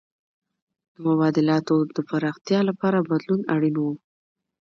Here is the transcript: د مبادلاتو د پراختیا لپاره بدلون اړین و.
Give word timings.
د 0.93 0.95
مبادلاتو 1.07 1.75
د 1.95 1.97
پراختیا 2.09 2.59
لپاره 2.69 3.07
بدلون 3.09 3.41
اړین 3.53 3.75
و. 3.79 3.83